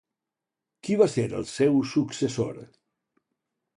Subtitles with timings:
[0.87, 2.59] Qui va ser el seu successor?